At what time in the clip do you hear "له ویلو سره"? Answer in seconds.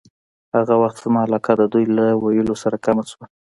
1.97-2.77